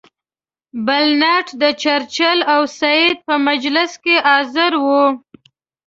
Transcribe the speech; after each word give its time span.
بلنټ 0.85 1.47
د 1.61 1.63
چرچل 1.81 2.37
او 2.53 2.61
سید 2.79 3.15
په 3.27 3.33
مجلس 3.47 3.91
کې 4.03 4.15
حاضر 4.25 4.71
وو. 4.85 5.05